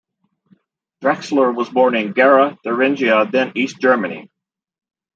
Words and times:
Drechsler 1.03 1.53
was 1.55 1.69
born 1.69 1.93
in 1.95 2.13
Gera, 2.15 2.57
Thuringia, 2.63 3.29
then 3.31 3.51
East 3.53 3.79
Germany. 3.79 4.31